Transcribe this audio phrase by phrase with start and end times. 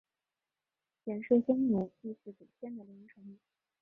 [1.03, 3.37] 元朔匈奴祭祀祖先的龙城。